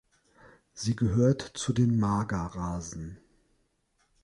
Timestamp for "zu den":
1.53-1.99